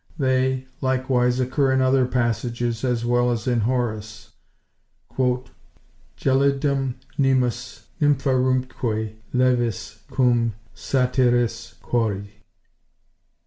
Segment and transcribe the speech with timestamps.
[0.17, 4.31] They, likewise, occur in other passages as well as in Horace—
[5.15, 12.29] "——gelidum nemus Nympharumque leves cum Satyris chori."